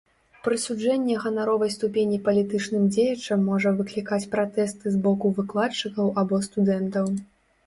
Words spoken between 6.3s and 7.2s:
студэнтаў.